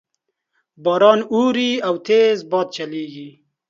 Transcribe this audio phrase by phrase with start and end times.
[0.83, 3.29] باران اوري او تیز باد چلیږي